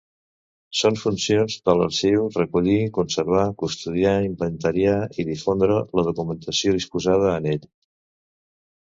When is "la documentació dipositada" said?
6.01-7.29